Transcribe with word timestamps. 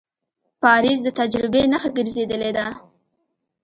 پاریس 0.61 0.99
د 1.03 1.07
تجربې 1.19 1.63
نښه 1.71 1.89
ګرځېدلې 1.97 2.51
ده. 2.57 2.67